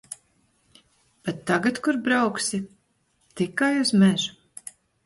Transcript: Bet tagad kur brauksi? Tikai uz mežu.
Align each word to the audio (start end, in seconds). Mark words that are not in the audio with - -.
Bet 1.27 1.37
tagad 1.51 1.77
kur 1.89 2.01
brauksi? 2.09 2.63
Tikai 3.39 3.73
uz 3.87 3.97
mežu. 4.07 4.35